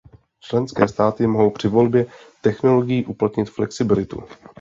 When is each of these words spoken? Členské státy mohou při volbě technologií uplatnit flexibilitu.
Členské 0.39 0.87
státy 0.87 1.27
mohou 1.27 1.49
při 1.51 1.67
volbě 1.67 2.05
technologií 2.41 3.05
uplatnit 3.05 3.49
flexibilitu. 3.49 4.23